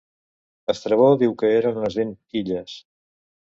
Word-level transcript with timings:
Estrabó 0.73 1.09
diu 1.25 1.35
que 1.43 1.53
eren 1.59 1.79
unes 1.83 2.01
vint 2.01 2.17
illes. 2.43 2.77